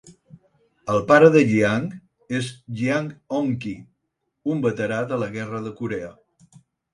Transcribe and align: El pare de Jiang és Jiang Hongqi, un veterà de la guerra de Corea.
El 0.93 1.01
pare 1.09 1.27
de 1.35 1.43
Jiang 1.51 1.85
és 2.39 2.49
Jiang 2.79 3.11
Hongqi, 3.37 3.75
un 4.55 4.65
veterà 4.65 4.99
de 5.13 5.21
la 5.27 5.29
guerra 5.37 5.61
de 5.69 5.77
Corea. 5.83 6.11